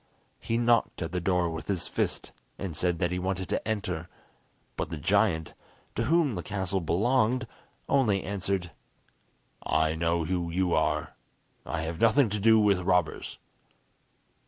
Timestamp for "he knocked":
0.39-1.03